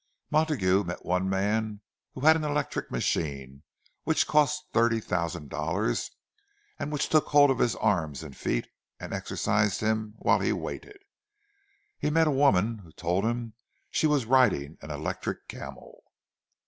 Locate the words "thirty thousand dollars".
4.73-6.09